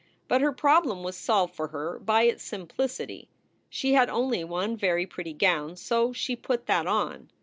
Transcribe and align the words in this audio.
But 0.27 0.41
her 0.41 0.51
problem 0.51 1.03
was 1.03 1.15
solved 1.15 1.53
for 1.53 1.67
her 1.67 1.99
by 1.99 2.23
its 2.23 2.43
simplicity. 2.43 3.29
She 3.69 3.93
had 3.93 4.09
only 4.09 4.43
one 4.43 4.75
very 4.75 5.05
pretty 5.05 5.33
gown, 5.33 5.75
so 5.75 6.11
she 6.11 6.35
put 6.35 6.65
that 6.65 6.87
on. 6.87 7.29